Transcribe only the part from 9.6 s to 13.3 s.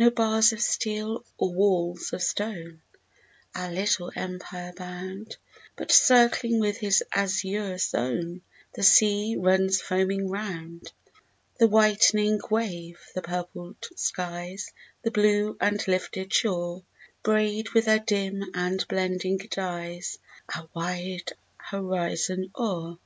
foaming round; The whitening wave, the